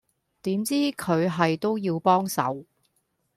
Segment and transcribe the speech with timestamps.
[0.41, 2.65] 點知佢係都要幫手